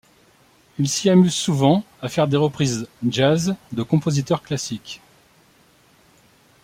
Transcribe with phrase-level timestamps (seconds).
[0.79, 4.99] Il s'y amuse souvent à faire des reprises jazz de compositeurs classiques.